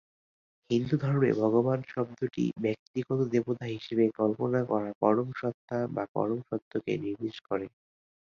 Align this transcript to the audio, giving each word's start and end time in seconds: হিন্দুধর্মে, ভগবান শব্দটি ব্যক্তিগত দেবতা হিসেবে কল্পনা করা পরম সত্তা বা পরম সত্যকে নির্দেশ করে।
হিন্দুধর্মে, 0.69 1.29
ভগবান 1.41 1.79
শব্দটি 1.91 2.43
ব্যক্তিগত 2.63 3.19
দেবতা 3.33 3.65
হিসেবে 3.75 4.05
কল্পনা 4.19 4.59
করা 4.71 4.89
পরম 5.01 5.29
সত্তা 5.35 5.77
বা 5.95 6.03
পরম 6.15 6.39
সত্যকে 6.49 6.91
নির্দেশ 7.03 7.35
করে। 7.47 7.65